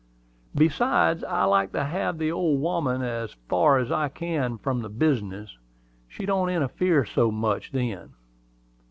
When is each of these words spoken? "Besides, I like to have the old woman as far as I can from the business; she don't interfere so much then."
"Besides, 0.55 1.23
I 1.23 1.43
like 1.43 1.73
to 1.73 1.83
have 1.83 2.17
the 2.17 2.31
old 2.31 2.59
woman 2.59 3.03
as 3.03 3.35
far 3.47 3.77
as 3.77 3.91
I 3.91 4.09
can 4.09 4.57
from 4.57 4.81
the 4.81 4.89
business; 4.89 5.59
she 6.07 6.25
don't 6.25 6.49
interfere 6.49 7.05
so 7.05 7.29
much 7.29 7.71
then." 7.71 8.09